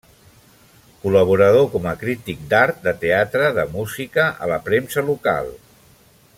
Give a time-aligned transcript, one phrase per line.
[1.03, 5.57] Col·laborador com a crític d'art, de teatre de música a la premsa local.